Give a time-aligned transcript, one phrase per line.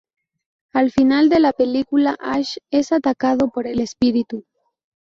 [0.73, 4.45] Al final de la película Ash es atacado por el espíritu.